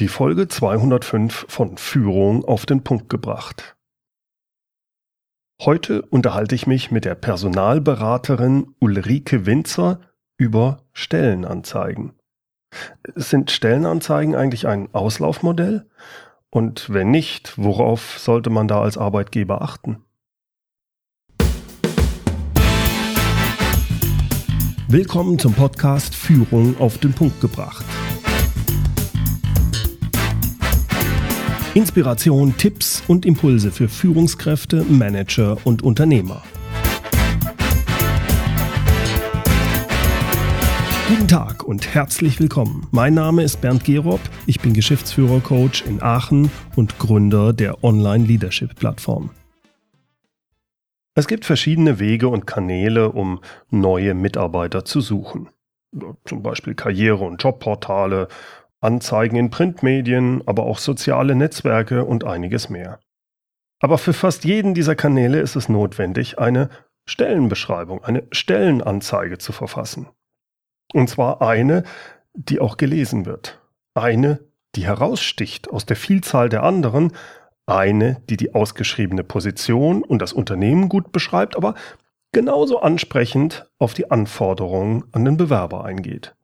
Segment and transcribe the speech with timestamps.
[0.00, 3.76] Die Folge 205 von Führung auf den Punkt gebracht.
[5.62, 10.00] Heute unterhalte ich mich mit der Personalberaterin Ulrike Winzer
[10.36, 12.14] über Stellenanzeigen.
[13.14, 15.88] Sind Stellenanzeigen eigentlich ein Auslaufmodell?
[16.50, 20.02] Und wenn nicht, worauf sollte man da als Arbeitgeber achten?
[24.88, 27.84] Willkommen zum Podcast Führung auf den Punkt gebracht.
[31.74, 36.40] Inspiration, Tipps und Impulse für Führungskräfte, Manager und Unternehmer.
[41.08, 42.86] Guten Tag und herzlich willkommen.
[42.92, 49.30] Mein Name ist Bernd Gerob, ich bin Geschäftsführer-Coach in Aachen und Gründer der Online-Leadership-Plattform.
[51.16, 55.48] Es gibt verschiedene Wege und Kanäle, um neue Mitarbeiter zu suchen.
[56.24, 58.28] Zum Beispiel Karriere- und Jobportale
[58.84, 63.00] Anzeigen in Printmedien, aber auch soziale Netzwerke und einiges mehr.
[63.80, 66.70] Aber für fast jeden dieser Kanäle ist es notwendig, eine
[67.06, 70.08] Stellenbeschreibung, eine Stellenanzeige zu verfassen.
[70.92, 71.84] Und zwar eine,
[72.34, 73.60] die auch gelesen wird.
[73.94, 74.40] Eine,
[74.74, 77.12] die heraussticht aus der Vielzahl der anderen,
[77.66, 81.74] eine, die die ausgeschriebene Position und das Unternehmen gut beschreibt, aber
[82.32, 86.34] genauso ansprechend auf die Anforderungen an den Bewerber eingeht.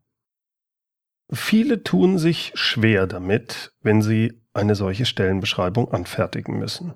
[1.33, 6.95] Viele tun sich schwer damit, wenn sie eine solche Stellenbeschreibung anfertigen müssen.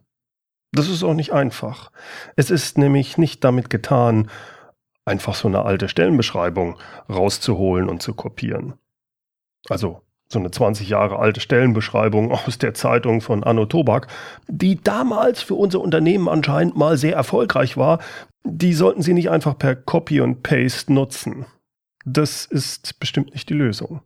[0.72, 1.92] Das ist auch nicht einfach.
[2.34, 4.28] Es ist nämlich nicht damit getan,
[5.04, 8.74] einfach so eine alte Stellenbeschreibung rauszuholen und zu kopieren.
[9.68, 14.08] Also so eine 20 Jahre alte Stellenbeschreibung aus der Zeitung von Anno Tobak,
[14.48, 18.00] die damals für unser Unternehmen anscheinend mal sehr erfolgreich war,
[18.42, 21.46] die sollten Sie nicht einfach per Copy und Paste nutzen.
[22.04, 24.02] Das ist bestimmt nicht die Lösung.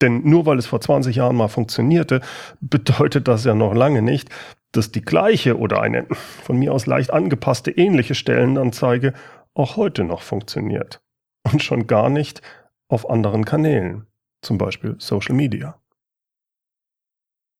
[0.00, 2.20] Denn nur weil es vor 20 Jahren mal funktionierte,
[2.60, 4.30] bedeutet das ja noch lange nicht,
[4.72, 6.06] dass die gleiche oder eine
[6.44, 9.12] von mir aus leicht angepasste ähnliche Stellenanzeige
[9.54, 11.02] auch heute noch funktioniert.
[11.50, 12.42] Und schon gar nicht
[12.88, 14.06] auf anderen Kanälen,
[14.42, 15.80] zum Beispiel Social Media.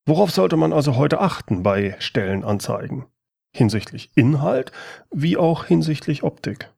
[0.06, 3.06] Worauf sollte man also heute achten bei Stellenanzeigen?
[3.54, 4.72] Hinsichtlich Inhalt
[5.10, 6.70] wie auch hinsichtlich Optik.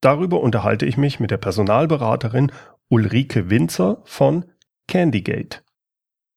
[0.00, 2.50] Darüber unterhalte ich mich mit der Personalberaterin
[2.88, 4.44] Ulrike Winzer von
[4.88, 5.62] Candygate.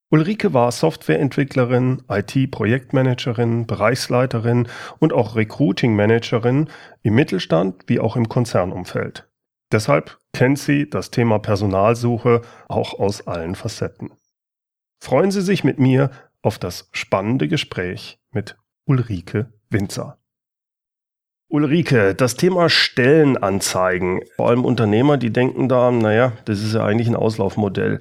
[0.09, 4.67] Ulrike war Softwareentwicklerin, IT-Projektmanagerin, Bereichsleiterin
[4.99, 6.69] und auch Recruiting-Managerin
[7.01, 9.27] im Mittelstand wie auch im Konzernumfeld.
[9.71, 14.11] Deshalb kennt sie das Thema Personalsuche auch aus allen Facetten.
[15.03, 20.19] Freuen Sie sich mit mir auf das spannende Gespräch mit Ulrike Winzer.
[21.47, 27.07] Ulrike, das Thema Stellenanzeigen, vor allem Unternehmer, die denken da, naja, das ist ja eigentlich
[27.07, 27.99] ein Auslaufmodell.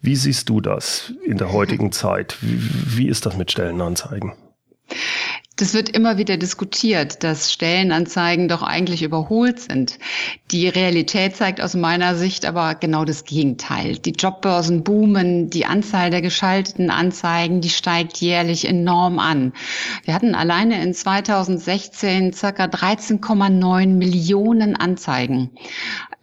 [0.00, 2.36] Wie siehst du das in der heutigen Zeit?
[2.40, 2.58] Wie,
[2.98, 4.32] wie ist das mit Stellenanzeigen?
[5.56, 9.98] Das wird immer wieder diskutiert, dass Stellenanzeigen doch eigentlich überholt sind.
[10.50, 13.98] Die Realität zeigt aus meiner Sicht aber genau das Gegenteil.
[13.98, 19.52] Die Jobbörsen boomen, die Anzahl der geschalteten Anzeigen, die steigt jährlich enorm an.
[20.04, 25.50] Wir hatten alleine in 2016 circa 13,9 Millionen Anzeigen.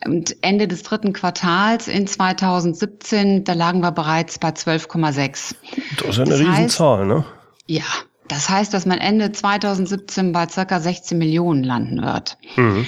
[0.06, 5.56] Und Ende des dritten Quartals in 2017, da lagen wir bereits bei 12,6.
[5.98, 7.26] Das ist eine das Riesenzahl, ne?
[7.68, 7.84] Ja,
[8.30, 12.38] das heißt, dass man Ende 2017 bei circa 16 Millionen landen wird.
[12.56, 12.88] Mhm.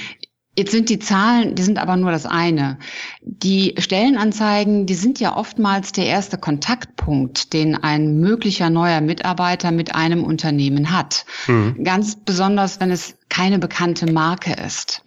[0.57, 2.77] Jetzt sind die Zahlen, die sind aber nur das eine.
[3.21, 9.95] Die Stellenanzeigen, die sind ja oftmals der erste Kontaktpunkt, den ein möglicher neuer Mitarbeiter mit
[9.95, 11.25] einem Unternehmen hat.
[11.47, 11.83] Mhm.
[11.85, 15.03] Ganz besonders, wenn es keine bekannte Marke ist.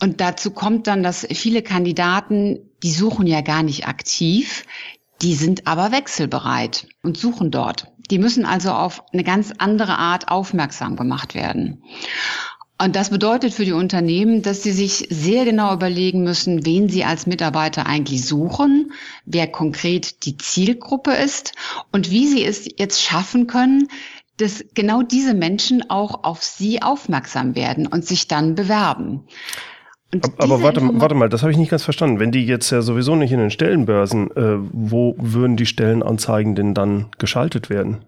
[0.00, 4.64] Und dazu kommt dann, dass viele Kandidaten, die suchen ja gar nicht aktiv,
[5.20, 7.92] die sind aber wechselbereit und suchen dort.
[8.10, 11.82] Die müssen also auf eine ganz andere Art aufmerksam gemacht werden.
[12.76, 17.04] Und das bedeutet für die Unternehmen, dass sie sich sehr genau überlegen müssen, wen sie
[17.04, 18.92] als Mitarbeiter eigentlich suchen,
[19.24, 21.52] wer konkret die Zielgruppe ist
[21.92, 23.88] und wie sie es jetzt schaffen können,
[24.38, 29.28] dass genau diese Menschen auch auf sie aufmerksam werden und sich dann bewerben.
[30.38, 32.18] Aber warte, warte mal, das habe ich nicht ganz verstanden.
[32.18, 36.74] Wenn die jetzt ja sowieso nicht in den Stellenbörsen, äh, wo würden die Stellenanzeigen denn
[36.74, 38.04] dann geschaltet werden?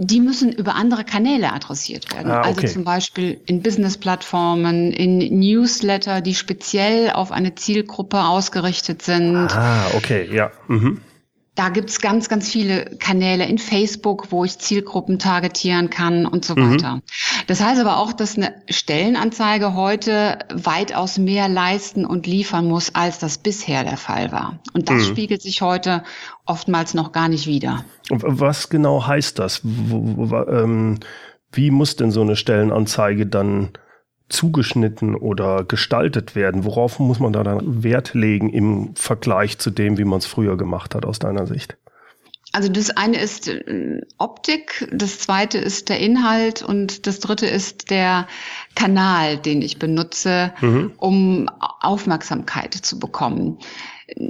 [0.00, 2.30] Die müssen über andere Kanäle adressiert werden.
[2.30, 2.62] Ah, also okay.
[2.62, 9.48] Also zum Beispiel in Business-Plattformen, in Newsletter, die speziell auf eine Zielgruppe ausgerichtet sind.
[9.48, 10.52] Ah, okay, ja.
[10.68, 11.00] Mhm.
[11.56, 16.54] Da gibt's ganz, ganz viele Kanäle in Facebook, wo ich Zielgruppen targetieren kann und so
[16.54, 16.74] mhm.
[16.74, 17.02] weiter.
[17.48, 23.18] Das heißt aber auch, dass eine Stellenanzeige heute weitaus mehr leisten und liefern muss, als
[23.18, 24.58] das bisher der Fall war.
[24.74, 25.12] Und das mhm.
[25.12, 26.04] spiegelt sich heute
[26.44, 27.86] oftmals noch gar nicht wieder.
[28.10, 29.62] Was genau heißt das?
[29.64, 31.00] Ähm,
[31.50, 33.70] wie muss denn so eine Stellenanzeige dann
[34.28, 36.66] zugeschnitten oder gestaltet werden?
[36.66, 40.58] Worauf muss man da dann Wert legen im Vergleich zu dem, wie man es früher
[40.58, 41.78] gemacht hat, aus deiner Sicht?
[42.52, 47.90] Also das eine ist äh, Optik, das zweite ist der Inhalt und das dritte ist
[47.90, 48.26] der
[48.74, 50.92] Kanal, den ich benutze, mhm.
[50.96, 51.50] um
[51.80, 53.58] Aufmerksamkeit zu bekommen.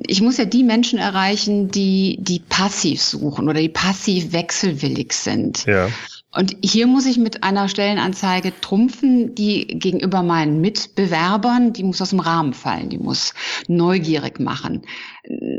[0.06, 5.66] Ich muss ja die Menschen erreichen, die, die passiv suchen oder die passiv wechselwillig sind.
[5.66, 5.88] Ja.
[6.30, 12.10] Und hier muss ich mit einer Stellenanzeige trumpfen, die gegenüber meinen Mitbewerbern, die muss aus
[12.10, 13.32] dem Rahmen fallen, die muss
[13.66, 14.82] neugierig machen.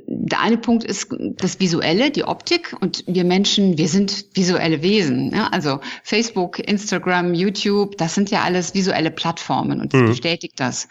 [0.07, 1.07] Der eine Punkt ist
[1.37, 2.75] das Visuelle, die Optik.
[2.79, 5.29] Und wir Menschen, wir sind visuelle Wesen.
[5.29, 5.51] Ne?
[5.51, 10.07] Also Facebook, Instagram, YouTube, das sind ja alles visuelle Plattformen und das mhm.
[10.07, 10.87] bestätigt das.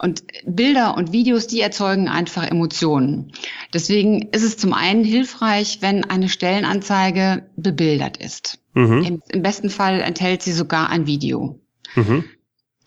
[0.00, 3.32] Und Bilder und Videos, die erzeugen einfach Emotionen.
[3.74, 8.58] Deswegen ist es zum einen hilfreich, wenn eine Stellenanzeige bebildert ist.
[8.74, 9.02] Mhm.
[9.02, 11.60] Im, Im, besten Fall enthält sie sogar ein Video.
[11.94, 12.24] Mhm.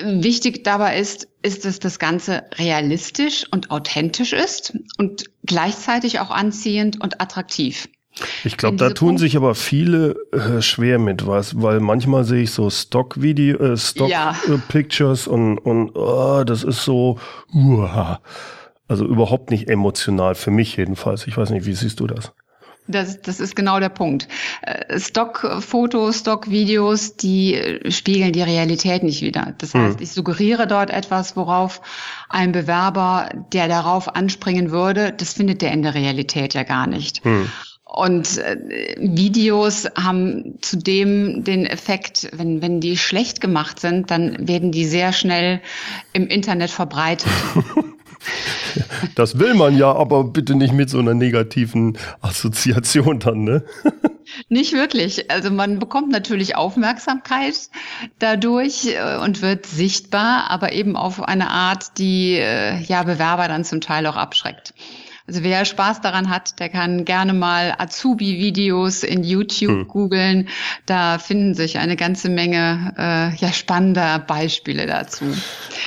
[0.01, 7.01] Wichtig dabei ist, ist, dass das Ganze realistisch und authentisch ist und gleichzeitig auch anziehend
[7.01, 7.89] und attraktiv.
[8.43, 12.43] Ich glaube, da tun Punkt sich aber viele äh, schwer mit, was, weil manchmal sehe
[12.43, 15.31] ich so Stock-Video, äh, Stock-Pictures ja.
[15.31, 17.19] äh, und, und oh, das ist so,
[17.53, 18.19] uah,
[18.87, 21.27] also überhaupt nicht emotional für mich jedenfalls.
[21.27, 22.33] Ich weiß nicht, wie siehst du das?
[22.89, 24.27] Das, das ist genau der Punkt.
[24.63, 29.53] Äh, Stockfotos, Stockvideos, die äh, spiegeln die Realität nicht wieder.
[29.59, 30.03] Das heißt, hm.
[30.03, 31.81] ich suggeriere dort etwas, worauf
[32.29, 37.23] ein Bewerber, der darauf anspringen würde, das findet der in der Realität ja gar nicht.
[37.23, 37.47] Hm.
[37.83, 38.57] Und äh,
[38.97, 45.13] Videos haben zudem den Effekt, wenn, wenn die schlecht gemacht sind, dann werden die sehr
[45.13, 45.61] schnell
[46.13, 47.29] im Internet verbreitet.
[49.15, 53.63] Das will man ja, aber bitte nicht mit so einer negativen Assoziation dann, ne?
[54.47, 55.31] Nicht wirklich.
[55.31, 57.69] Also man bekommt natürlich Aufmerksamkeit
[58.19, 63.63] dadurch äh, und wird sichtbar, aber eben auf eine Art, die äh, ja Bewerber dann
[63.63, 64.73] zum Teil auch abschreckt.
[65.29, 69.87] Also wer Spaß daran hat, der kann gerne mal Azubi-Videos in YouTube hm.
[69.87, 70.47] googeln.
[70.87, 75.25] Da finden sich eine ganze Menge äh, ja, spannender Beispiele dazu.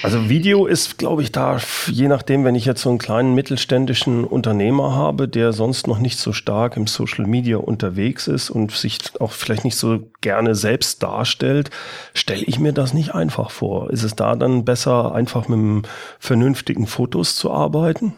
[0.05, 1.59] Also Video ist, glaube ich, da,
[1.89, 6.21] je nachdem, wenn ich jetzt so einen kleinen mittelständischen Unternehmer habe, der sonst noch nicht
[6.21, 11.03] so stark im Social Media unterwegs ist und sich auch vielleicht nicht so gerne selbst
[11.03, 11.71] darstellt,
[12.15, 13.91] stelle ich mir das nicht einfach vor.
[13.91, 15.89] Ist es da dann besser, einfach mit
[16.21, 18.13] vernünftigen Fotos zu arbeiten?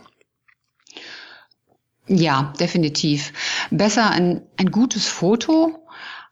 [2.06, 3.32] Ja, definitiv.
[3.70, 5.78] Besser ein, ein gutes Foto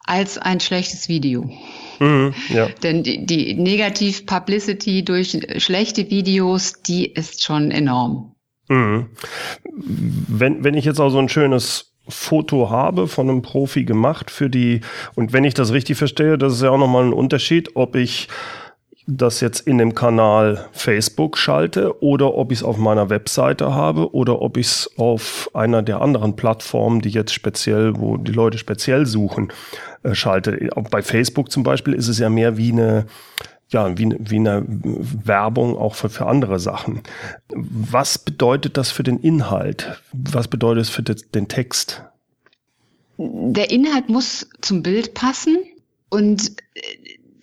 [0.05, 1.51] als ein schlechtes Video.
[1.99, 2.69] Mhm, ja.
[2.83, 8.35] Denn die, die Negativ-Publicity durch schlechte Videos, die ist schon enorm.
[8.69, 9.11] Mhm.
[9.65, 14.51] Wenn, wenn ich jetzt auch so ein schönes Foto habe von einem Profi gemacht für
[14.51, 14.81] die,
[15.15, 18.29] und wenn ich das richtig verstehe, das ist ja auch nochmal ein Unterschied, ob ich
[19.07, 24.15] das jetzt in dem Kanal Facebook schalte oder ob ich es auf meiner Webseite habe
[24.15, 28.59] oder ob ich es auf einer der anderen Plattformen, die jetzt speziell, wo die Leute
[28.59, 29.53] speziell suchen,
[30.05, 30.71] äh, schalte.
[30.91, 33.07] Bei Facebook zum Beispiel ist es ja mehr wie eine
[33.73, 37.01] ja, wie, wie eine Werbung auch für, für andere Sachen.
[37.49, 39.99] Was bedeutet das für den Inhalt?
[40.13, 42.05] Was bedeutet es für den Text?
[43.17, 45.57] Der Inhalt muss zum Bild passen
[46.11, 46.81] und äh,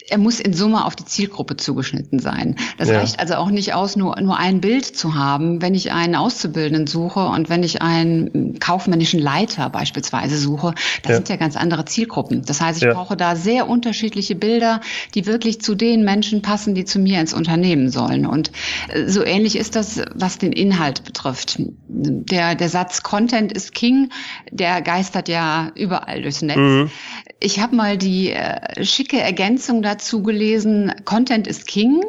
[0.10, 2.56] er muss in Summe auf die Zielgruppe zugeschnitten sein.
[2.78, 3.00] Das ja.
[3.00, 5.62] reicht also auch nicht aus, nur, nur ein Bild zu haben.
[5.62, 10.74] Wenn ich einen Auszubildenden suche und wenn ich einen kaufmännischen Leiter beispielsweise suche,
[11.04, 11.16] das ja.
[11.16, 12.44] sind ja ganz andere Zielgruppen.
[12.46, 12.94] Das heißt, ich ja.
[12.94, 14.82] brauche da sehr unterschiedliche Bilder,
[15.14, 18.26] die wirklich zu den Menschen passen, die zu mir ins Unternehmen sollen.
[18.26, 18.52] Und
[18.90, 21.58] äh, so ähnlich ist das, was den Inhalt betrifft.
[21.88, 24.10] Der, der Satz Content is King,
[24.52, 26.58] der geistert ja überall durchs Netz.
[26.58, 26.92] Mhm.
[27.40, 32.04] Ich habe mal die äh, schicke Ergänzung dazu gelesen, Content ist King,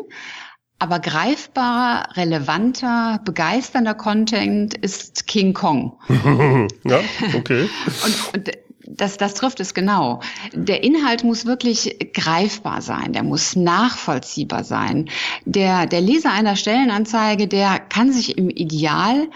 [0.78, 5.98] aber greifbarer, relevanter, begeisternder Content ist King Kong.
[6.84, 7.00] ja,
[7.34, 7.68] okay.
[8.04, 8.50] und, und
[8.96, 10.20] das, das trifft es genau.
[10.52, 15.08] Der Inhalt muss wirklich greifbar sein, der muss nachvollziehbar sein.
[15.44, 19.28] Der, der Leser einer Stellenanzeige, der kann sich im Ideal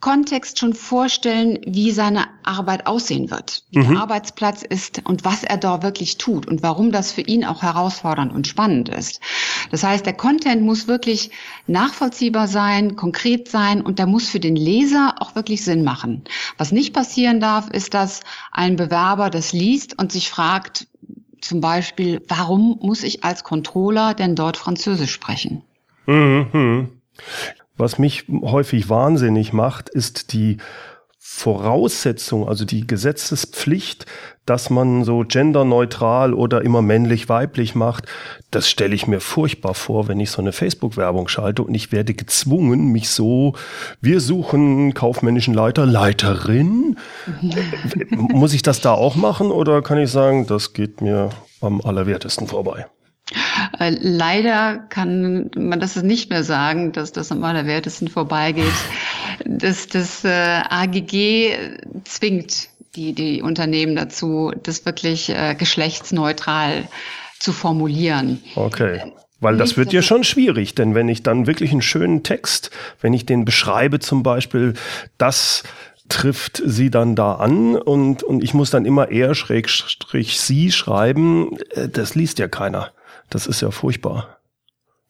[0.00, 3.88] Kontext schon vorstellen, wie seine Arbeit aussehen wird, wie mhm.
[3.88, 7.62] der Arbeitsplatz ist und was er da wirklich tut und warum das für ihn auch
[7.62, 9.20] herausfordernd und spannend ist.
[9.70, 11.30] Das heißt, der Content muss wirklich
[11.66, 16.24] nachvollziehbar sein, konkret sein und der muss für den Leser auch wirklich Sinn machen.
[16.56, 18.20] Was nicht passieren darf, ist, dass
[18.52, 20.86] ein Bewerber das liest und sich fragt,
[21.40, 25.62] zum Beispiel, warum muss ich als Controller denn dort Französisch sprechen?
[26.06, 27.00] Mhm.
[27.80, 30.58] Was mich häufig wahnsinnig macht, ist die
[31.18, 34.04] Voraussetzung, also die Gesetzespflicht,
[34.44, 38.04] dass man so genderneutral oder immer männlich-weiblich macht,
[38.50, 42.12] das stelle ich mir furchtbar vor, wenn ich so eine Facebook-Werbung schalte und ich werde
[42.12, 43.54] gezwungen, mich so,
[44.02, 46.98] wir suchen kaufmännischen Leiter, Leiterin.
[48.10, 51.30] Muss ich das da auch machen oder kann ich sagen, das geht mir
[51.62, 52.86] am allerwertesten vorbei?
[53.78, 58.64] Äh, leider kann man das nicht mehr sagen, dass das am allerwertesten vorbeigeht.
[59.44, 60.28] Das, das äh,
[60.68, 61.56] AGG
[62.04, 66.88] zwingt die, die Unternehmen dazu, das wirklich äh, geschlechtsneutral
[67.38, 68.42] zu formulieren.
[68.54, 69.00] Okay.
[69.40, 73.14] Weil das wird ja schon schwierig, denn wenn ich dann wirklich einen schönen Text, wenn
[73.14, 74.74] ich den beschreibe zum Beispiel,
[75.16, 75.62] das
[76.10, 81.56] trifft sie dann da an und, und ich muss dann immer eher schrägstrich sie schreiben,
[81.70, 82.90] äh, das liest ja keiner.
[83.30, 84.40] Das ist ja furchtbar.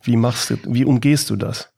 [0.02, 1.72] Wie machst du, wie umgehst du das?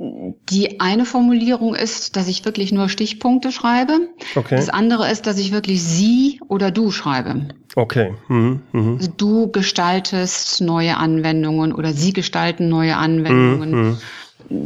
[0.00, 3.98] Die eine Formulierung ist, dass ich wirklich nur Stichpunkte schreibe.
[4.36, 4.54] Okay.
[4.54, 7.48] Das andere ist, dass ich wirklich sie oder du schreibe.
[7.74, 8.14] Okay.
[8.28, 8.62] Mhm.
[8.72, 8.96] Mhm.
[8.98, 13.70] Also du gestaltest neue Anwendungen oder sie gestalten neue Anwendungen.
[13.70, 13.88] Mhm.
[13.88, 13.98] mhm.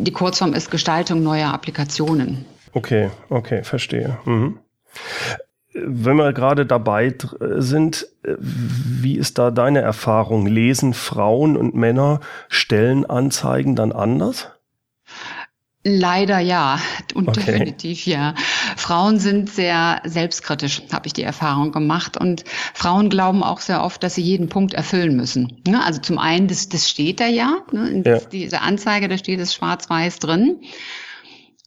[0.04, 2.44] Die Kurzform ist Gestaltung neuer Applikationen.
[2.72, 4.18] Okay, okay, verstehe.
[5.74, 7.14] Wenn wir gerade dabei
[7.56, 10.46] sind, wie ist da deine Erfahrung?
[10.46, 14.50] Lesen Frauen und Männer Stellenanzeigen dann anders?
[15.84, 16.78] Leider ja
[17.14, 17.40] und okay.
[17.44, 18.34] definitiv ja.
[18.76, 22.16] Frauen sind sehr selbstkritisch, habe ich die Erfahrung gemacht.
[22.16, 25.60] Und Frauen glauben auch sehr oft, dass sie jeden Punkt erfüllen müssen.
[25.84, 28.18] Also zum einen, das, das steht da ja, ne, in ja.
[28.18, 30.60] dieser Anzeige, da steht es schwarz-weiß drin.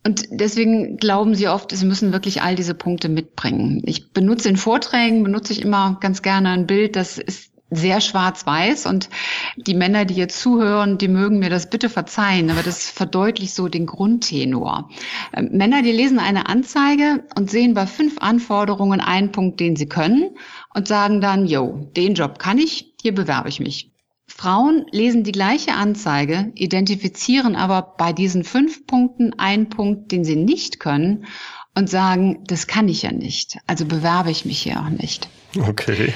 [0.05, 3.81] Und deswegen glauben sie oft, sie müssen wirklich all diese Punkte mitbringen.
[3.85, 8.85] Ich benutze in Vorträgen, benutze ich immer ganz gerne ein Bild, das ist sehr schwarz-weiß
[8.85, 9.09] und
[9.57, 13.67] die Männer, die jetzt zuhören, die mögen mir das bitte verzeihen, aber das verdeutlicht so
[13.67, 14.89] den Grundtenor.
[15.33, 19.88] Ähm, Männer, die lesen eine Anzeige und sehen bei fünf Anforderungen einen Punkt, den sie
[19.88, 20.38] können
[20.75, 23.94] und sagen dann, yo, den Job kann ich, hier bewerbe ich mich.
[24.38, 30.36] Frauen lesen die gleiche Anzeige, identifizieren aber bei diesen fünf Punkten einen Punkt, den sie
[30.36, 31.25] nicht können
[31.74, 35.30] und sagen, das kann ich ja nicht, also bewerbe ich mich hier auch nicht.
[35.58, 36.13] Okay.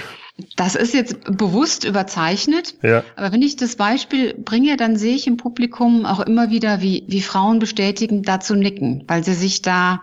[0.58, 3.04] Das ist jetzt bewusst überzeichnet, ja.
[3.16, 7.06] aber wenn ich das Beispiel bringe, dann sehe ich im Publikum auch immer wieder, wie,
[7.08, 10.02] wie Frauen bestätigen, dazu nicken, weil sie sich da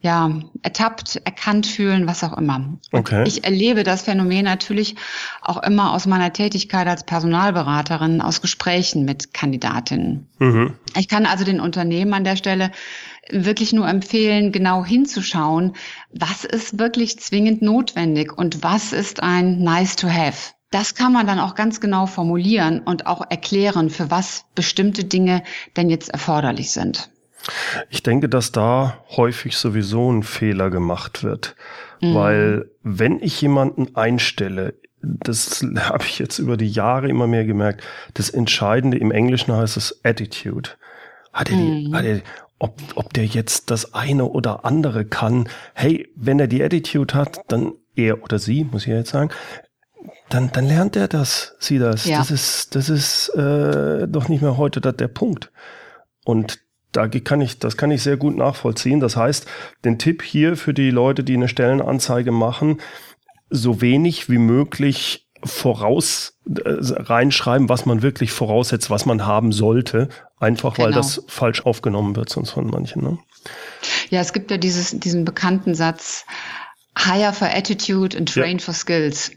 [0.00, 0.30] ja,
[0.62, 2.78] ertappt, erkannt fühlen, was auch immer.
[2.92, 3.24] Okay.
[3.26, 4.94] Ich erlebe das Phänomen natürlich
[5.40, 10.28] auch immer aus meiner Tätigkeit als Personalberaterin, aus Gesprächen mit Kandidatinnen.
[10.38, 10.74] Mhm.
[10.96, 12.70] Ich kann also den Unternehmen an der Stelle
[13.30, 15.72] wirklich nur empfehlen, genau hinzuschauen,
[16.12, 20.52] was ist wirklich zwingend notwendig und was ist ein nice to have.
[20.70, 25.42] Das kann man dann auch ganz genau formulieren und auch erklären, für was bestimmte Dinge
[25.76, 27.10] denn jetzt erforderlich sind.
[27.90, 31.56] Ich denke, dass da häufig sowieso ein Fehler gemacht wird,
[32.00, 32.14] mhm.
[32.14, 37.82] weil wenn ich jemanden einstelle, das habe ich jetzt über die Jahre immer mehr gemerkt,
[38.14, 40.70] das Entscheidende im Englischen heißt es Attitude.
[41.32, 41.94] Hat er die, mhm.
[41.94, 42.20] hat er,
[42.58, 47.40] ob, ob der jetzt das eine oder andere kann, hey, wenn er die Attitude hat,
[47.48, 49.30] dann er oder sie, muss ich jetzt sagen,
[50.28, 52.04] dann, dann lernt er das, sie das.
[52.06, 52.18] Ja.
[52.18, 55.52] Das ist, das ist äh, doch nicht mehr heute der Punkt.
[56.24, 56.60] Und
[56.92, 59.00] da kann ich, das kann ich sehr gut nachvollziehen.
[59.00, 59.46] Das heißt,
[59.84, 62.80] den Tipp hier für die Leute, die eine Stellenanzeige machen,
[63.50, 70.08] so wenig wie möglich voraus äh, reinschreiben, was man wirklich voraussetzt, was man haben sollte,
[70.38, 70.88] einfach genau.
[70.88, 73.02] weil das falsch aufgenommen wird sonst von manchen.
[73.02, 73.18] Ne?
[74.10, 76.24] Ja, es gibt ja dieses, diesen bekannten Satz,
[76.98, 78.64] hire for attitude and train ja.
[78.64, 79.30] for skills.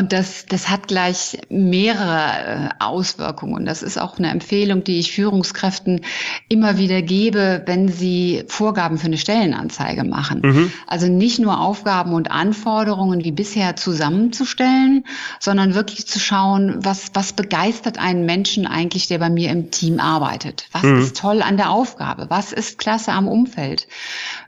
[0.00, 3.66] Und das, das hat gleich mehrere äh, Auswirkungen.
[3.66, 6.00] Das ist auch eine Empfehlung, die ich Führungskräften
[6.48, 10.40] immer wieder gebe, wenn sie Vorgaben für eine Stellenanzeige machen.
[10.42, 10.72] Mhm.
[10.86, 15.04] Also nicht nur Aufgaben und Anforderungen wie bisher zusammenzustellen,
[15.38, 20.00] sondern wirklich zu schauen, was, was begeistert einen Menschen eigentlich, der bei mir im Team
[20.00, 20.66] arbeitet?
[20.72, 20.98] Was mhm.
[20.98, 22.24] ist toll an der Aufgabe?
[22.30, 23.86] Was ist klasse am Umfeld?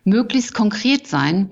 [0.05, 1.51] Möglichst konkret sein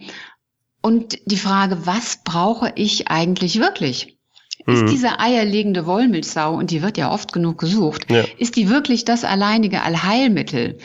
[0.82, 4.18] und die Frage, was brauche ich eigentlich wirklich?
[4.66, 4.86] Ist mhm.
[4.86, 8.24] diese eierlegende Wollmilchsau, und die wird ja oft genug gesucht, ja.
[8.38, 10.78] ist die wirklich das alleinige Allheilmittel?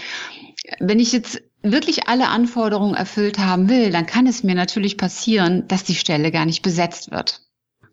[0.79, 5.67] Wenn ich jetzt wirklich alle Anforderungen erfüllt haben will, dann kann es mir natürlich passieren,
[5.67, 7.41] dass die Stelle gar nicht besetzt wird.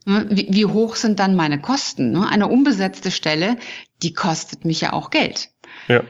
[0.05, 2.13] Ne, wie, hoch sind dann meine Kosten?
[2.13, 2.29] Ne?
[2.29, 3.57] Eine unbesetzte Stelle,
[4.03, 5.51] die kostet mich ja auch Geld.
[5.89, 6.03] Ja.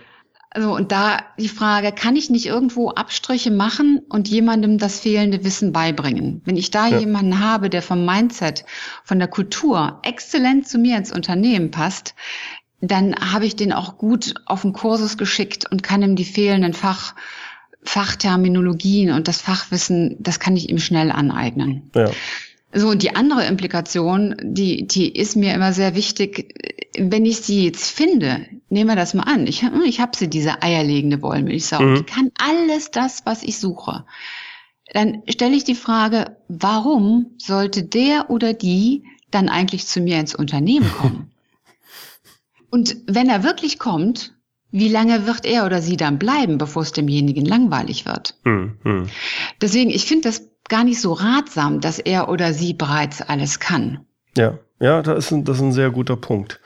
[0.54, 5.44] Also und da die Frage, kann ich nicht irgendwo Abstriche machen und jemandem das fehlende
[5.44, 6.42] Wissen beibringen?
[6.44, 6.98] Wenn ich da ja.
[6.98, 8.64] jemanden habe, der vom Mindset,
[9.02, 12.14] von der Kultur exzellent zu mir ins Unternehmen passt,
[12.82, 16.74] dann habe ich den auch gut auf den Kursus geschickt und kann ihm die fehlenden
[16.74, 17.14] Fach,
[17.84, 21.90] Fachterminologien und das Fachwissen, das kann ich ihm schnell aneignen.
[21.94, 22.10] Ja.
[22.74, 26.54] So, und die andere Implikation, die, die ist mir immer sehr wichtig,
[26.98, 30.62] wenn ich sie jetzt finde, nehmen wir das mal an, ich, ich habe sie, diese
[30.62, 31.94] eierlegende Wollmilchsau, mhm.
[31.96, 34.04] die kann alles das, was ich suche.
[34.92, 40.34] Dann stelle ich die Frage, warum sollte der oder die dann eigentlich zu mir ins
[40.34, 41.28] Unternehmen kommen?
[42.70, 44.34] und wenn er wirklich kommt,
[44.70, 48.34] wie lange wird er oder sie dann bleiben, bevor es demjenigen langweilig wird?
[48.44, 49.08] Mhm.
[49.60, 54.06] Deswegen, ich finde das gar nicht so ratsam, dass er oder sie bereits alles kann.
[54.38, 56.60] Ja, ja, das ist, ein, das ist ein sehr guter Punkt.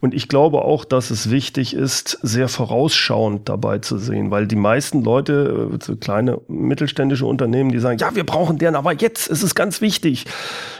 [0.00, 4.56] Und ich glaube auch, dass es wichtig ist, sehr vorausschauend dabei zu sehen, weil die
[4.56, 9.26] meisten Leute, äh, so kleine mittelständische Unternehmen, die sagen, ja, wir brauchen den, aber jetzt
[9.26, 10.26] ist es ganz wichtig.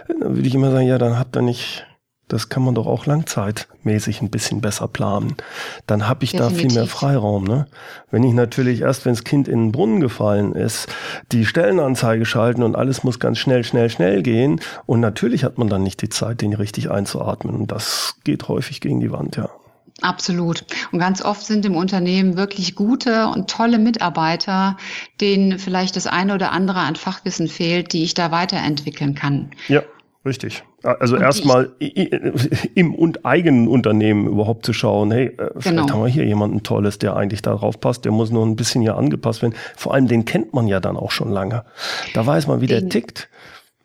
[0.07, 1.86] Dann würde ich immer sagen, ja, dann habt ihr nicht
[2.29, 5.37] das kann man doch auch langzeitmäßig ein bisschen besser planen.
[5.87, 6.57] Dann habe ich Definitiv.
[6.57, 7.45] da viel mehr Freiraum.
[7.45, 7.67] Ne?
[8.11, 10.89] Wenn ich natürlich erst, wenn das Kind in den Brunnen gefallen ist,
[11.31, 14.61] die Stellenanzeige schalten und alles muss ganz schnell, schnell, schnell gehen.
[14.87, 17.55] Und natürlich hat man dann nicht die Zeit, den richtig einzuatmen.
[17.55, 19.49] Und das geht häufig gegen die Wand, ja.
[20.03, 20.65] Absolut.
[20.93, 24.77] Und ganz oft sind im Unternehmen wirklich gute und tolle Mitarbeiter,
[25.23, 29.53] denen vielleicht das eine oder andere an Fachwissen fehlt, die ich da weiterentwickeln kann.
[29.69, 29.83] Ja,
[30.27, 30.65] richtig.
[30.83, 31.73] Also erstmal
[32.75, 35.89] im und eigenen Unternehmen überhaupt zu schauen, hey, äh, vielleicht genau.
[35.89, 38.97] haben wir hier jemanden Tolles, der eigentlich darauf passt, der muss nur ein bisschen hier
[38.97, 39.55] angepasst werden.
[39.77, 41.65] Vor allem den kennt man ja dann auch schon lange.
[42.13, 43.29] Da weiß man, wie den, der tickt.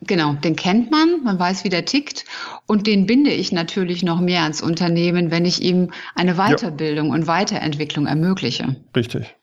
[0.02, 2.26] Genau, den kennt man, man weiß, wie der tickt
[2.66, 7.14] und den binde ich natürlich noch mehr ans Unternehmen, wenn ich ihm eine Weiterbildung ja.
[7.14, 8.76] und Weiterentwicklung ermögliche.
[8.96, 9.36] Richtig.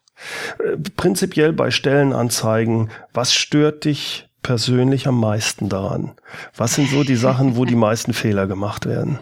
[0.59, 6.12] Äh, prinzipiell bei Stellenanzeigen, was stört dich persönlich am meisten daran?
[6.57, 9.19] Was sind so die Sachen, wo die meisten Fehler gemacht werden?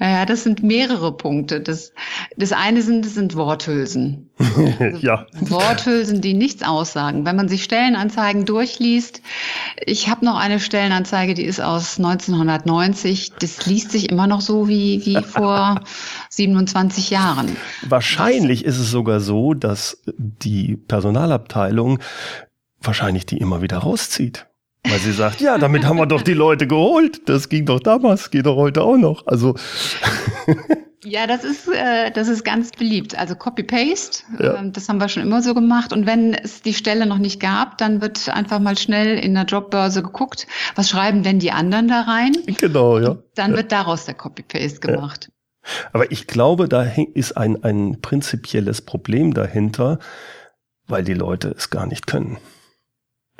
[0.00, 1.60] Ja, das sind mehrere Punkte.
[1.60, 1.92] Das,
[2.38, 4.30] das eine sind, das sind Worthülsen.
[4.80, 5.26] Also ja.
[5.38, 7.26] Worthülsen, die nichts aussagen.
[7.26, 9.20] Wenn man sich Stellenanzeigen durchliest,
[9.84, 13.32] ich habe noch eine Stellenanzeige, die ist aus 1990.
[13.38, 15.82] Das liest sich immer noch so wie, wie vor
[16.30, 17.54] 27 Jahren.
[17.86, 18.74] Wahrscheinlich Was?
[18.74, 21.98] ist es sogar so, dass die Personalabteilung
[22.82, 24.46] wahrscheinlich die immer wieder rauszieht.
[24.84, 27.28] Weil sie sagt, ja, damit haben wir doch die Leute geholt.
[27.28, 29.26] Das ging doch damals, geht doch heute auch noch.
[29.26, 29.54] Also.
[31.04, 33.18] Ja, das ist, äh, das ist ganz beliebt.
[33.18, 34.54] Also Copy-Paste, ja.
[34.54, 35.92] ähm, das haben wir schon immer so gemacht.
[35.92, 39.44] Und wenn es die Stelle noch nicht gab, dann wird einfach mal schnell in der
[39.44, 42.36] Jobbörse geguckt, was schreiben denn die anderen da rein?
[42.58, 43.10] Genau, ja.
[43.10, 43.56] Und dann ja.
[43.56, 45.28] wird daraus der Copy-Paste gemacht.
[45.28, 45.68] Ja.
[45.92, 49.98] Aber ich glaube, da ist ein, ein prinzipielles Problem dahinter,
[50.86, 52.38] weil die Leute es gar nicht können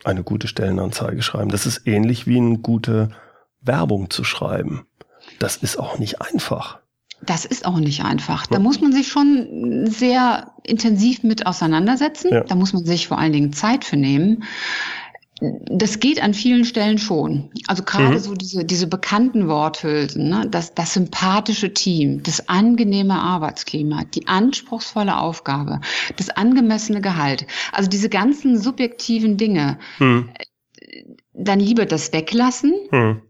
[0.05, 1.51] eine gute Stellenanzeige schreiben.
[1.51, 3.11] Das ist ähnlich wie eine gute
[3.61, 4.87] Werbung zu schreiben.
[5.39, 6.81] Das ist auch nicht einfach.
[7.25, 8.49] Das ist auch nicht einfach.
[8.49, 12.33] Da muss man sich schon sehr intensiv mit auseinandersetzen.
[12.33, 12.41] Ja.
[12.43, 14.43] Da muss man sich vor allen Dingen Zeit für nehmen.
[15.67, 17.51] Das geht an vielen Stellen schon.
[17.67, 18.19] Also gerade mhm.
[18.19, 20.47] so diese, diese bekannten Worthülsen, ne?
[20.49, 25.81] das, das sympathische Team, das angenehme Arbeitsklima, die anspruchsvolle Aufgabe,
[26.17, 27.47] das angemessene Gehalt.
[27.73, 30.31] Also diese ganzen subjektiven Dinge, mhm.
[31.33, 33.23] dann lieber das weglassen mhm.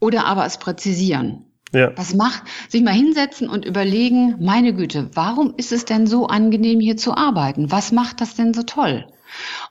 [0.00, 1.46] oder aber es präzisieren.
[1.72, 1.92] Ja.
[1.96, 6.78] Was macht, sich mal hinsetzen und überlegen, meine Güte, warum ist es denn so angenehm
[6.78, 7.72] hier zu arbeiten?
[7.72, 9.06] Was macht das denn so toll?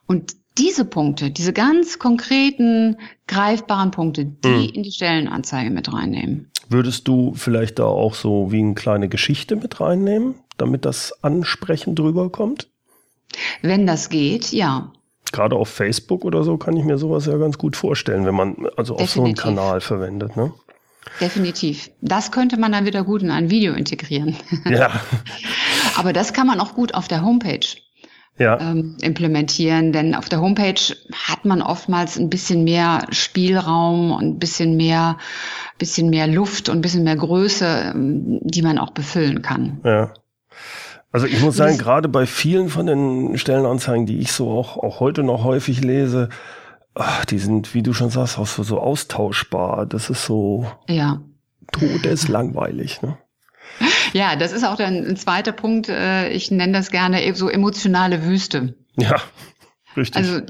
[0.08, 4.70] Und diese Punkte, diese ganz konkreten, greifbaren Punkte, die hm.
[4.74, 6.50] in die Stellenanzeige mit reinnehmen.
[6.70, 12.00] Würdest du vielleicht da auch so wie eine kleine Geschichte mit reinnehmen, damit das ansprechend
[12.00, 12.70] drüber kommt?
[13.62, 14.92] Wenn das geht, ja.
[15.32, 18.68] Gerade auf Facebook oder so kann ich mir sowas ja ganz gut vorstellen, wenn man
[18.78, 20.54] also auf so einen Kanal verwendet, ne?
[21.20, 21.92] Definitiv.
[22.02, 24.38] Das könnte man dann wieder gut in ein Video integrieren.
[24.66, 25.02] Ja.
[25.98, 27.66] Aber das kann man auch gut auf der Homepage
[28.38, 28.60] ja.
[28.60, 29.92] ähm, implementieren.
[29.92, 35.18] Denn auf der Homepage hat man oftmals ein bisschen mehr Spielraum und ein bisschen mehr,
[35.78, 39.80] bisschen mehr Luft und ein bisschen mehr Größe, ähm, die man auch befüllen kann.
[39.84, 40.14] Ja.
[41.12, 45.00] Also ich muss sagen, gerade bei vielen von den Stellenanzeigen, die ich so auch, auch
[45.00, 46.30] heute noch häufig lese,
[46.96, 49.86] ach, die sind, wie du schon sagst, auch so, so austauschbar.
[49.86, 51.22] Das ist so ja.
[51.72, 53.04] todeslangweilig.
[53.04, 53.18] Ne?
[54.14, 55.90] Ja, das ist auch dann ein zweiter Punkt.
[55.90, 58.76] Äh, ich nenne das gerne so emotionale Wüste.
[58.96, 59.16] Ja,
[59.98, 60.16] richtig.
[60.16, 60.42] Also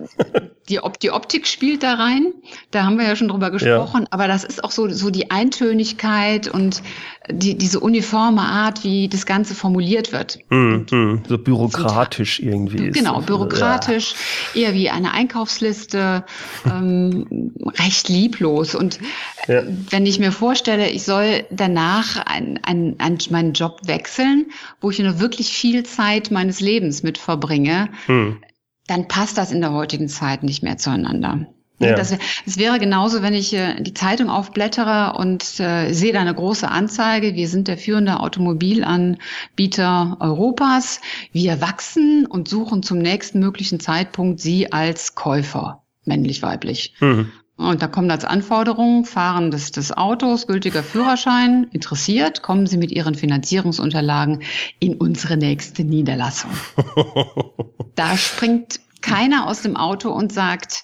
[0.70, 2.34] die, Op die Optik spielt da rein.
[2.72, 4.02] Da haben wir ja schon drüber gesprochen.
[4.02, 4.08] Ja.
[4.12, 6.82] Aber das ist auch so, so die Eintönigkeit und
[7.30, 10.40] die, diese uniforme Art, wie das Ganze formuliert wird.
[10.50, 12.92] Mm, mm, so bürokratisch so, irgendwie.
[12.92, 14.16] Genau, bürokratisch,
[14.54, 14.62] ja.
[14.62, 16.24] eher wie eine Einkaufsliste,
[16.66, 18.76] ähm, recht lieblos.
[18.76, 19.00] Und
[19.48, 19.64] ja.
[19.90, 24.48] wenn ich mir vorstelle, ich soll danach ein, ein, ein, meinen Job wechseln,
[24.80, 28.32] wo ich nur wirklich viel Zeit meines Lebens mit verbringe, mm
[28.88, 31.48] dann passt das in der heutigen Zeit nicht mehr zueinander.
[31.80, 31.96] Ja.
[31.96, 32.16] Das,
[32.46, 36.70] das, wäre genauso, wenn ich äh, die Zeitung aufblättere und äh, sehe da eine große
[36.70, 37.36] Anzeige.
[37.36, 41.02] Wir sind der führende Automobilanbieter Europas.
[41.32, 46.94] Wir wachsen und suchen zum nächsten möglichen Zeitpunkt Sie als Käufer, männlich, weiblich.
[47.00, 47.32] Mhm.
[47.64, 52.92] Und da kommt als Anforderung Fahren des, des Autos, gültiger Führerschein, interessiert, kommen Sie mit
[52.92, 54.44] Ihren Finanzierungsunterlagen
[54.80, 56.52] in unsere nächste Niederlassung.
[57.96, 60.84] da springt keiner aus dem Auto und sagt,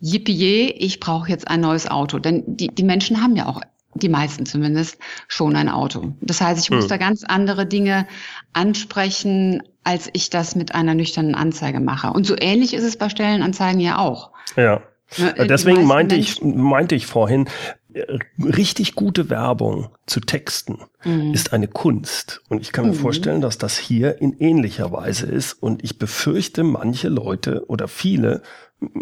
[0.00, 2.18] yippie, ich brauche jetzt ein neues Auto.
[2.18, 3.60] Denn die, die Menschen haben ja auch,
[3.94, 6.14] die meisten zumindest, schon ein Auto.
[6.20, 6.88] Das heißt, ich muss hm.
[6.88, 8.06] da ganz andere Dinge
[8.52, 12.10] ansprechen, als ich das mit einer nüchternen Anzeige mache.
[12.10, 14.32] Und so ähnlich ist es bei Stellenanzeigen ja auch.
[14.56, 14.82] Ja.
[15.18, 17.48] Äh, deswegen meinte ich, meinte ich vorhin,
[17.92, 21.32] äh, richtig gute Werbung zu texten mhm.
[21.32, 22.42] ist eine Kunst.
[22.48, 22.98] Und ich kann mir mhm.
[22.98, 25.54] vorstellen, dass das hier in ähnlicher Weise ist.
[25.54, 28.42] Und ich befürchte, manche Leute oder viele,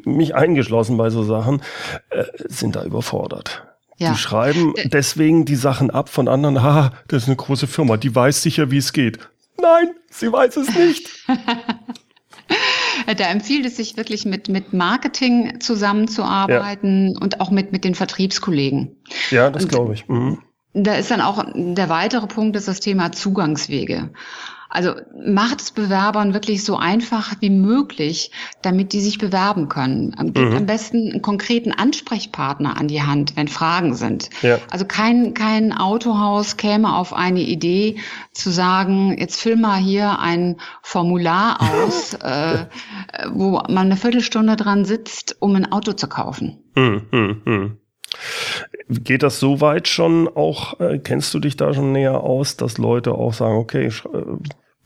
[0.05, 1.63] mich eingeschlossen bei so Sachen,
[2.11, 3.67] äh, sind da überfordert.
[3.99, 4.13] Ja.
[4.13, 8.15] Die schreiben deswegen die Sachen ab von anderen, ha, das ist eine große Firma, die
[8.15, 9.19] weiß sicher, wie es geht.
[9.61, 11.09] Nein, sie weiß es nicht.
[13.17, 17.21] Da empfiehlt es sich wirklich mit, mit Marketing zusammenzuarbeiten ja.
[17.21, 18.97] und auch mit, mit den Vertriebskollegen.
[19.31, 20.09] Ja, das glaube ich.
[20.09, 20.43] Mhm.
[20.75, 24.11] Da ist dann auch der weitere Punkt, ist das Thema Zugangswege.
[24.75, 28.31] Also macht es Bewerbern wirklich so einfach wie möglich,
[28.63, 30.13] damit die sich bewerben können.
[30.33, 30.57] Gebt mhm.
[30.57, 34.31] am besten einen konkreten Ansprechpartner an die Hand, wenn Fragen sind.
[34.41, 34.59] Ja.
[34.71, 37.97] Also kein, kein Autohaus käme auf eine Idee
[38.33, 42.65] zu sagen, jetzt füll mal hier ein Formular aus, äh,
[43.31, 46.65] wo man eine Viertelstunde dran sitzt, um ein Auto zu kaufen.
[46.75, 47.03] Mhm.
[47.45, 47.77] Mhm.
[48.89, 52.79] Geht das so weit schon auch, äh, kennst du dich da schon näher aus, dass
[52.79, 53.93] Leute auch sagen, okay, äh,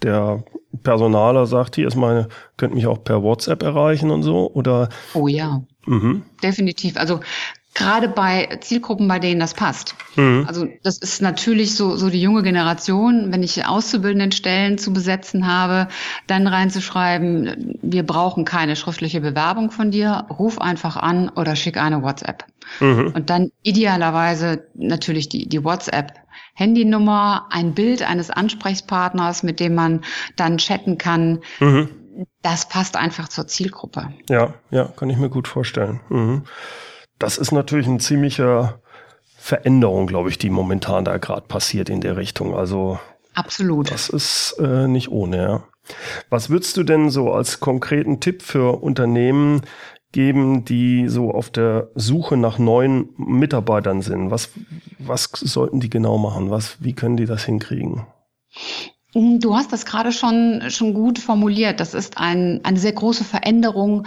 [0.02, 0.44] der
[0.82, 4.88] Personaler sagt, hier ist meine, könnt mich auch per WhatsApp erreichen und so, oder?
[5.14, 5.62] Oh ja.
[5.86, 6.22] Mhm.
[6.42, 6.96] Definitiv.
[6.96, 7.20] Also
[7.76, 9.94] gerade bei Zielgruppen, bei denen das passt.
[10.16, 10.44] Mhm.
[10.48, 15.46] Also das ist natürlich so, so die junge Generation, wenn ich auszubildenden Stellen zu besetzen
[15.46, 15.88] habe,
[16.26, 22.02] dann reinzuschreiben, wir brauchen keine schriftliche Bewerbung von dir, ruf einfach an oder schick eine
[22.02, 22.44] WhatsApp.
[22.80, 23.12] Mhm.
[23.14, 26.14] Und dann idealerweise natürlich die, die WhatsApp
[26.56, 30.00] Handynummer, ein Bild eines Ansprechpartners, mit dem man
[30.36, 31.40] dann chatten kann.
[31.60, 31.90] Mhm.
[32.40, 34.08] Das passt einfach zur Zielgruppe.
[34.30, 36.00] Ja, ja, kann ich mir gut vorstellen.
[36.08, 36.44] Mhm.
[37.18, 38.80] Das ist natürlich ein ziemlicher
[39.36, 42.56] Veränderung, glaube ich, die momentan da gerade passiert in der Richtung.
[42.56, 42.98] Also
[43.34, 43.90] absolut.
[43.90, 45.36] Das ist äh, nicht ohne.
[45.36, 45.62] Ja.
[46.30, 49.60] Was würdest du denn so als konkreten Tipp für Unternehmen
[50.16, 54.30] geben, die so auf der Suche nach neuen Mitarbeitern sind?
[54.30, 54.48] Was,
[54.98, 56.50] was sollten die genau machen?
[56.50, 58.06] Was, wie können die das hinkriegen?
[59.12, 61.80] Du hast das gerade schon, schon gut formuliert.
[61.80, 64.06] Das ist ein, eine sehr große Veränderung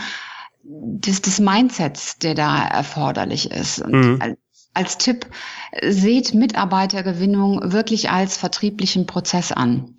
[0.64, 3.86] des, des Mindsets, der da erforderlich ist.
[3.86, 4.18] Mhm.
[4.20, 4.38] als,
[4.74, 5.28] als Tipp,
[5.88, 9.96] seht Mitarbeitergewinnung wirklich als vertrieblichen Prozess an.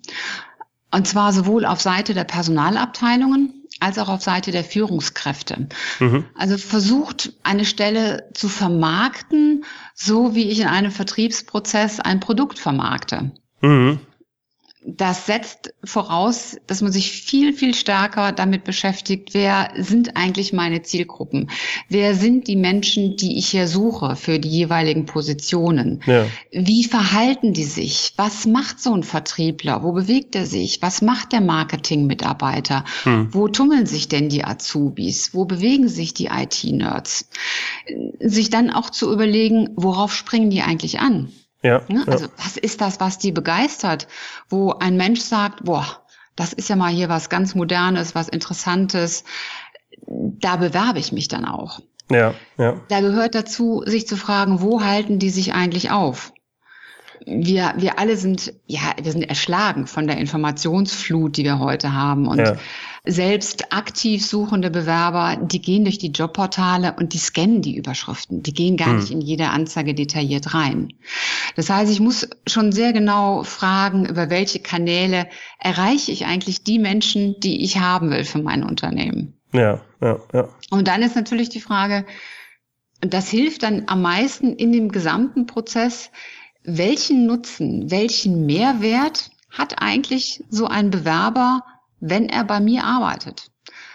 [0.93, 5.67] Und zwar sowohl auf Seite der Personalabteilungen als auch auf Seite der Führungskräfte.
[5.99, 6.25] Mhm.
[6.35, 13.31] Also versucht eine Stelle zu vermarkten, so wie ich in einem Vertriebsprozess ein Produkt vermarkte.
[13.61, 13.99] Mhm
[14.83, 20.81] das setzt voraus, dass man sich viel, viel stärker damit beschäftigt, wer sind eigentlich meine
[20.81, 21.51] Zielgruppen?
[21.87, 26.01] Wer sind die Menschen, die ich hier suche für die jeweiligen Positionen?
[26.07, 26.25] Ja.
[26.51, 28.13] Wie verhalten die sich?
[28.17, 29.83] Was macht so ein Vertriebler?
[29.83, 30.81] Wo bewegt er sich?
[30.81, 32.83] Was macht der Marketing-Mitarbeiter?
[33.03, 33.27] Hm.
[33.31, 35.35] Wo tummeln sich denn die Azubis?
[35.35, 37.29] Wo bewegen sich die IT-Nerds?
[38.19, 41.31] Sich dann auch zu überlegen, worauf springen die eigentlich an?
[41.63, 42.03] Ja, ne?
[42.07, 42.31] Also ja.
[42.37, 44.07] was ist das, was die begeistert?
[44.49, 45.85] Wo ein Mensch sagt, boah,
[46.35, 49.23] das ist ja mal hier was ganz Modernes, was Interessantes.
[50.07, 51.81] Da bewerbe ich mich dann auch.
[52.09, 52.81] Ja, ja.
[52.89, 56.33] Da gehört dazu, sich zu fragen, wo halten die sich eigentlich auf?
[57.25, 62.27] Wir, wir alle sind, ja, wir sind erschlagen von der Informationsflut, die wir heute haben.
[62.27, 62.57] Und ja.
[63.05, 68.43] selbst aktiv suchende Bewerber, die gehen durch die Jobportale und die scannen die Überschriften.
[68.43, 68.99] Die gehen gar hm.
[68.99, 70.93] nicht in jede Anzeige detailliert rein.
[71.55, 75.27] Das heißt, ich muss schon sehr genau fragen, über welche Kanäle
[75.59, 79.33] erreiche ich eigentlich die Menschen, die ich haben will für mein Unternehmen.
[79.53, 80.49] Ja, ja, ja.
[80.69, 82.05] Und dann ist natürlich die Frage,
[83.01, 86.11] das hilft dann am meisten in dem gesamten Prozess,
[86.63, 91.63] welchen Nutzen, welchen Mehrwert hat eigentlich so ein Bewerber,
[91.99, 93.51] wenn er bei mir arbeitet?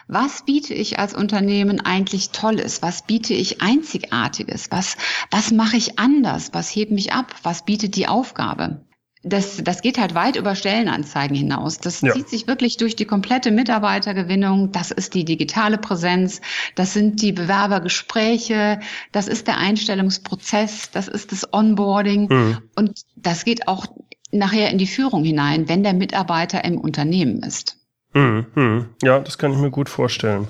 [0.08, 2.80] Was biete ich als Unternehmen eigentlich Tolles?
[2.80, 4.70] Was biete ich Einzigartiges?
[4.70, 4.96] Was,
[5.30, 6.50] was mache ich anders?
[6.52, 7.34] Was hebt mich ab?
[7.42, 8.84] Was bietet die Aufgabe?
[9.26, 11.78] Das, das geht halt weit über Stellenanzeigen hinaus.
[11.78, 12.12] Das ja.
[12.12, 14.70] zieht sich wirklich durch die komplette Mitarbeitergewinnung.
[14.70, 16.40] Das ist die digitale Präsenz.
[16.76, 18.78] Das sind die Bewerbergespräche.
[19.10, 20.90] Das ist der Einstellungsprozess.
[20.92, 22.28] Das ist das Onboarding.
[22.28, 22.58] Mhm.
[22.76, 23.86] Und das geht auch
[24.30, 27.75] nachher in die Führung hinein, wenn der Mitarbeiter im Unternehmen ist.
[28.16, 28.88] Mhm, mhm.
[29.02, 30.48] Ja, das kann ich mir gut vorstellen.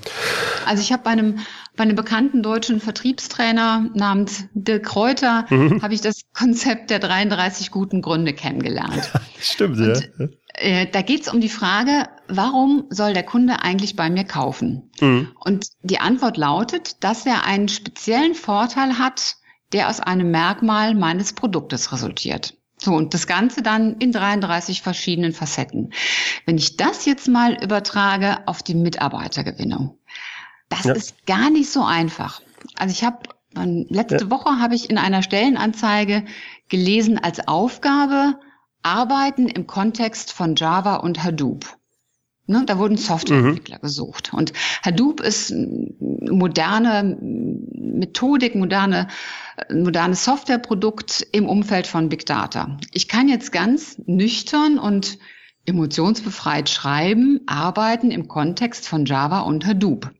[0.65, 1.39] Also ich habe bei einem,
[1.75, 5.81] bei einem bekannten deutschen Vertriebstrainer namens Dirk Kräuter, mhm.
[5.81, 9.11] habe ich das Konzept der 33 guten Gründe kennengelernt.
[9.39, 10.27] Stimmt, Und, ja.
[10.53, 14.89] Äh, da geht es um die Frage, warum soll der Kunde eigentlich bei mir kaufen?
[15.01, 15.33] Mhm.
[15.43, 19.35] Und die Antwort lautet, dass er einen speziellen Vorteil hat,
[19.73, 22.56] der aus einem Merkmal meines Produktes resultiert.
[22.79, 25.93] So, und das Ganze dann in 33 verschiedenen Facetten.
[26.45, 29.97] Wenn ich das jetzt mal übertrage auf die Mitarbeitergewinnung,
[30.69, 30.93] das ja.
[30.93, 32.41] ist gar nicht so einfach.
[32.77, 34.29] Also ich habe letzte ja.
[34.29, 36.25] Woche habe ich in einer Stellenanzeige
[36.69, 38.39] gelesen als Aufgabe
[38.83, 41.77] Arbeiten im Kontext von Java und Hadoop.
[42.49, 43.81] Ne, da wurden Softwareentwickler mhm.
[43.81, 44.33] gesucht.
[44.33, 45.53] Und Hadoop ist
[45.99, 49.07] moderne Methodik, moderne,
[49.69, 52.77] modernes Softwareprodukt im Umfeld von Big Data.
[52.93, 55.17] Ich kann jetzt ganz nüchtern und
[55.65, 60.11] emotionsbefreit schreiben, arbeiten im Kontext von Java und Hadoop.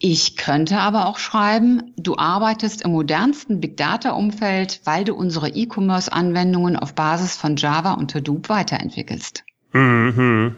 [0.00, 5.50] Ich könnte aber auch schreiben, du arbeitest im modernsten Big Data Umfeld, weil du unsere
[5.50, 9.44] E-Commerce Anwendungen auf Basis von Java und Hadoop weiterentwickelst.
[9.72, 10.54] Mhm.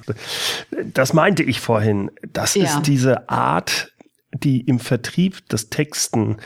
[0.93, 2.11] Das meinte ich vorhin.
[2.33, 2.65] Das ja.
[2.65, 3.93] ist diese Art,
[4.33, 6.37] die im Vertrieb das Texten,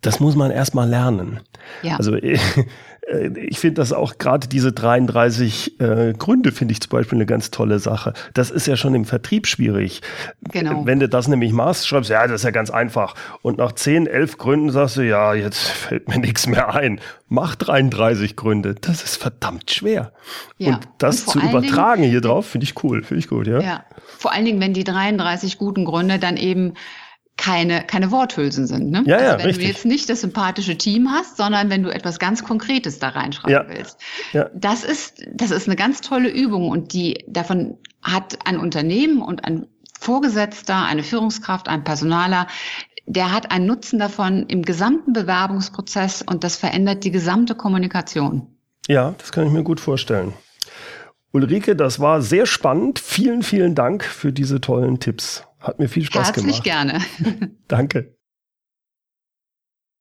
[0.00, 1.40] das muss man erstmal lernen.
[1.82, 1.96] Ja.
[1.96, 2.16] Also
[3.36, 7.50] ich finde das auch gerade diese 33 äh, Gründe finde ich zum Beispiel eine ganz
[7.50, 8.14] tolle Sache.
[8.32, 10.00] Das ist ja schon im Vertrieb schwierig.
[10.50, 10.86] Genau.
[10.86, 13.14] Wenn du das nämlich machst, schreibst ja, das ist ja ganz einfach.
[13.42, 17.00] Und nach 10, 11 Gründen sagst du, ja, jetzt fällt mir nichts mehr ein.
[17.28, 18.74] Mach 33 Gründe.
[18.74, 20.12] Das ist verdammt schwer.
[20.58, 20.74] Ja.
[20.74, 23.60] Und das Und zu übertragen Dingen, hier drauf, finde ich cool, finde ich gut, ja.
[23.60, 23.84] Ja,
[24.18, 26.74] vor allen Dingen, wenn die 33 guten Gründe dann eben
[27.36, 28.90] keine, keine Worthülsen sind.
[28.90, 29.02] Ne?
[29.06, 29.64] Ja, also ja, wenn richtig.
[29.64, 33.68] du jetzt nicht das sympathische Team hast, sondern wenn du etwas ganz Konkretes da reinschreiben
[33.68, 33.76] ja.
[33.76, 34.00] willst.
[34.32, 34.50] Ja.
[34.54, 39.44] Das ist, das ist eine ganz tolle Übung und die, davon hat ein Unternehmen und
[39.44, 39.66] ein
[39.98, 42.46] Vorgesetzter, eine Führungskraft, ein Personaler,
[43.06, 48.46] der hat einen Nutzen davon im gesamten Bewerbungsprozess und das verändert die gesamte Kommunikation.
[48.88, 50.34] Ja, das kann ich mir gut vorstellen.
[51.32, 52.98] Ulrike, das war sehr spannend.
[52.98, 55.44] Vielen, vielen Dank für diese tollen Tipps.
[55.64, 56.66] Hat mir viel Spaß Herzlich gemacht.
[56.66, 57.56] Herzlich gerne.
[57.68, 58.18] Danke.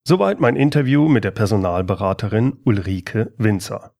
[0.05, 3.95] Soweit mein Interview mit der Personalberaterin Ulrike Winzer.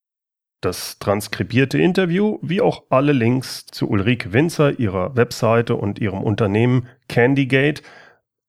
[0.60, 6.89] Das transkribierte Interview, wie auch alle Links zu Ulrike Winzer, ihrer Webseite und ihrem Unternehmen
[7.08, 7.82] Candygate,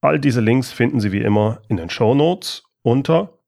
[0.01, 3.39] all diese Links finden Sie wie immer in den Show Notes unter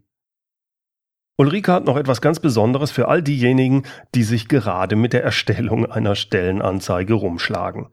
[1.38, 5.86] Ulrike hat noch etwas ganz Besonderes für all diejenigen, die sich gerade mit der Erstellung
[5.86, 7.88] einer Stellenanzeige rumschlagen.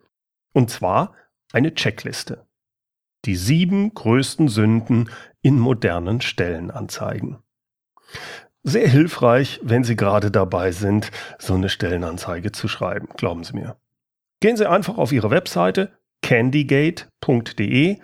[0.52, 1.14] Und zwar
[1.52, 2.46] eine Checkliste.
[3.24, 7.38] Die sieben größten Sünden in modernen Stellenanzeigen.
[8.64, 13.78] Sehr hilfreich, wenn Sie gerade dabei sind, so eine Stellenanzeige zu schreiben, glauben Sie mir.
[14.40, 17.98] Gehen Sie einfach auf Ihre Webseite candygate.de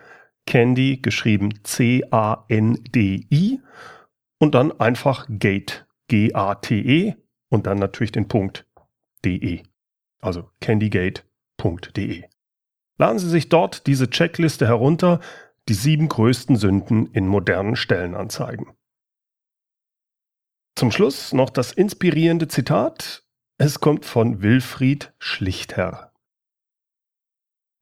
[0.47, 3.61] Candy geschrieben C-A-N-D-I
[4.39, 7.15] und dann einfach Gate, G-A-T-E
[7.49, 8.67] und dann natürlich den Punkt
[9.25, 9.63] de.
[10.21, 12.25] Also candygate.de.
[12.97, 15.21] Laden Sie sich dort diese Checkliste herunter,
[15.69, 18.73] die sieben größten Sünden in modernen Stellenanzeigen.
[20.77, 23.25] Zum Schluss noch das inspirierende Zitat.
[23.59, 26.14] Es kommt von Wilfried Schlichter.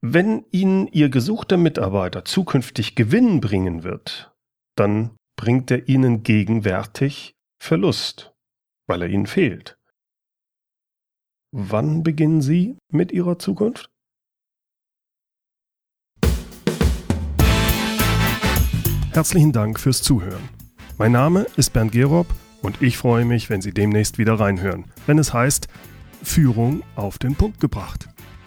[0.05, 4.35] Wenn Ihnen Ihr gesuchter Mitarbeiter zukünftig Gewinn bringen wird,
[4.77, 8.35] dann bringt er Ihnen gegenwärtig Verlust,
[8.89, 9.79] weil er Ihnen fehlt.
[11.53, 13.93] Wann beginnen Sie mit Ihrer Zukunft?
[19.13, 20.49] Herzlichen Dank fürs Zuhören.
[20.99, 22.27] Mein Name ist Bernd Gerob
[22.61, 25.69] und ich freue mich, wenn Sie demnächst wieder reinhören, wenn es heißt
[26.25, 28.12] Führung auf den Punkt gebracht.